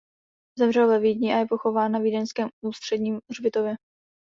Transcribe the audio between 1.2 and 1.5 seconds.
a je